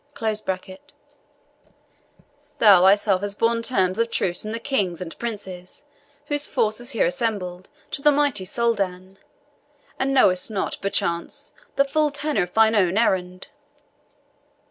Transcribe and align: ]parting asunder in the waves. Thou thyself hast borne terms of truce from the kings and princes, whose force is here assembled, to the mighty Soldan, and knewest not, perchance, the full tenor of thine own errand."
]parting 0.15 0.31
asunder 0.33 0.55
in 0.55 0.65
the 0.65 0.73
waves. 0.73 0.93
Thou 2.57 2.81
thyself 2.81 3.21
hast 3.21 3.37
borne 3.37 3.61
terms 3.61 3.99
of 3.99 4.09
truce 4.09 4.41
from 4.41 4.51
the 4.51 4.59
kings 4.59 4.99
and 4.99 5.15
princes, 5.19 5.85
whose 6.25 6.47
force 6.47 6.79
is 6.79 6.89
here 6.89 7.05
assembled, 7.05 7.69
to 7.91 8.01
the 8.01 8.11
mighty 8.11 8.43
Soldan, 8.43 9.19
and 9.99 10.11
knewest 10.11 10.49
not, 10.49 10.79
perchance, 10.81 11.53
the 11.75 11.85
full 11.85 12.09
tenor 12.09 12.41
of 12.41 12.53
thine 12.55 12.73
own 12.73 12.97
errand." 12.97 13.49